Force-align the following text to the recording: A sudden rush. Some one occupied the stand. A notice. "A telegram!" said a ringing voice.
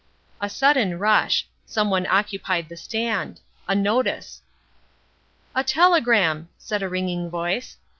A 0.41 0.49
sudden 0.49 0.97
rush. 0.97 1.47
Some 1.67 1.91
one 1.91 2.07
occupied 2.07 2.69
the 2.69 2.75
stand. 2.75 3.39
A 3.67 3.75
notice. 3.75 4.41
"A 5.53 5.63
telegram!" 5.63 6.49
said 6.57 6.81
a 6.81 6.89
ringing 6.89 7.29
voice. 7.29 7.77